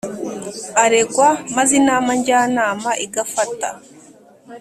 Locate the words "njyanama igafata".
2.19-3.69